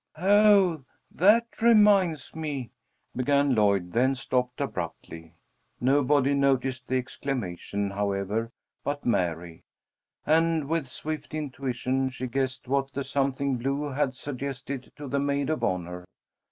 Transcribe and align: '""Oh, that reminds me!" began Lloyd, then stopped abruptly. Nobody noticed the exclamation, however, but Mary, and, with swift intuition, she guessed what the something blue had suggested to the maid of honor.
'""Oh, 0.17 0.83
that 1.11 1.61
reminds 1.61 2.33
me!" 2.35 2.71
began 3.15 3.53
Lloyd, 3.53 3.91
then 3.93 4.15
stopped 4.15 4.59
abruptly. 4.59 5.35
Nobody 5.79 6.33
noticed 6.33 6.87
the 6.87 6.97
exclamation, 6.97 7.91
however, 7.91 8.51
but 8.83 9.05
Mary, 9.05 9.63
and, 10.25 10.67
with 10.67 10.87
swift 10.87 11.35
intuition, 11.35 12.09
she 12.09 12.25
guessed 12.25 12.67
what 12.67 12.91
the 12.93 13.03
something 13.03 13.57
blue 13.57 13.89
had 13.89 14.15
suggested 14.15 14.91
to 14.95 15.07
the 15.07 15.19
maid 15.19 15.51
of 15.51 15.63
honor. 15.63 16.05